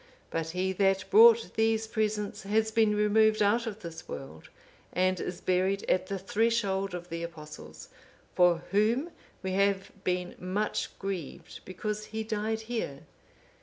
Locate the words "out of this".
3.39-4.07